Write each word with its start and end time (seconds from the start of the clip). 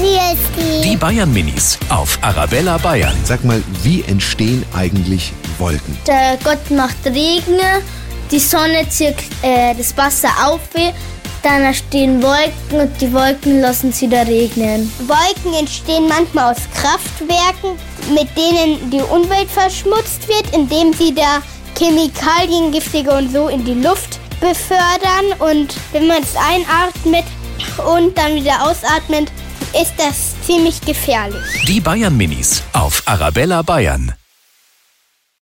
Wie 0.00 0.16
ist 0.32 0.50
die? 0.56 0.90
Die 0.90 0.96
Bayern 0.96 1.30
Minis 1.30 1.78
auf 1.90 2.18
Arabella 2.22 2.78
Bayern. 2.78 3.14
Sag 3.24 3.44
mal, 3.44 3.62
wie 3.82 4.02
entstehen 4.04 4.64
eigentlich 4.74 5.32
Wolken? 5.58 5.98
Der 6.06 6.38
Gott 6.42 6.70
macht 6.70 7.04
Regen, 7.04 7.60
die 8.30 8.38
Sonne 8.38 8.88
zieht 8.88 9.16
äh, 9.42 9.74
das 9.76 9.94
Wasser 9.98 10.30
auf, 10.42 10.60
dann 11.42 11.62
entstehen 11.62 12.22
Wolken 12.22 12.80
und 12.80 13.00
die 13.00 13.12
Wolken 13.12 13.60
lassen 13.60 13.90
es 13.90 14.00
wieder 14.00 14.26
regnen. 14.26 14.90
Wolken 15.00 15.52
entstehen 15.58 16.08
manchmal 16.08 16.54
aus 16.54 16.62
Kraftwerken, 16.74 17.78
mit 18.14 18.28
denen 18.36 18.90
die 18.90 19.02
Umwelt 19.02 19.50
verschmutzt 19.50 20.26
wird, 20.28 20.54
indem 20.54 20.94
sie 20.94 21.14
da 21.14 21.42
Chemikalien, 21.78 22.72
giftige 22.72 23.10
und 23.10 23.30
so 23.32 23.48
in 23.48 23.64
die 23.66 23.74
Luft 23.74 24.18
befördern. 24.40 25.38
Und 25.38 25.74
wenn 25.92 26.06
man 26.06 26.22
es 26.22 26.34
einatmet 26.36 27.24
und 27.86 28.16
dann 28.16 28.34
wieder 28.34 28.62
ausatmet, 28.62 29.30
ist 29.74 29.94
das 29.96 30.34
ziemlich 30.42 30.80
gefährlich. 30.80 31.64
Die 31.66 31.80
Bayern 31.80 32.16
Minis 32.16 32.62
auf 32.72 33.02
Arabella 33.06 33.62
Bayern. 33.62 34.14